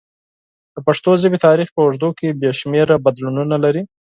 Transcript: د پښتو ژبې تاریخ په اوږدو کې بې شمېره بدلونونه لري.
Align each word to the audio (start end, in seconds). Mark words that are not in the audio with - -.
د 0.73 0.75
پښتو 0.85 1.11
ژبې 1.21 1.37
تاریخ 1.47 1.67
په 1.71 1.79
اوږدو 1.85 2.09
کې 2.17 2.37
بې 2.39 2.49
شمېره 2.59 2.95
بدلونونه 3.05 3.55
لري. 3.63 3.81